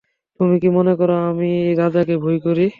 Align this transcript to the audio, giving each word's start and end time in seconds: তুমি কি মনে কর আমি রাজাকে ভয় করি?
তুমি 0.39 0.55
কি 0.61 0.69
মনে 0.77 0.93
কর 0.95 1.09
আমি 1.29 1.49
রাজাকে 1.79 2.15
ভয় 2.23 2.37
করি? 2.45 2.65